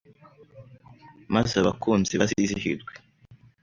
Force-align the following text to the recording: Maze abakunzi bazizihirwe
Maze 1.33 1.53
abakunzi 1.59 2.13
bazizihirwe 2.21 2.93